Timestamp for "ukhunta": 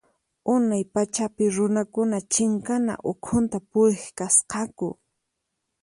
3.11-3.57